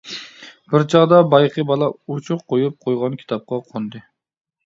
بىر 0.75 0.85
چاغدا 0.93 1.19
بايىقى 1.33 1.65
بالا 1.71 1.89
ئوچۇق 2.15 2.41
قويۇپ 2.53 2.79
قويغان 2.87 3.17
كىتابقا 3.23 3.59
قوندى. 3.67 4.05